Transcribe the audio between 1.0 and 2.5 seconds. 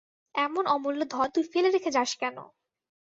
ধন তুই ফেলে রেখে যাস কেন?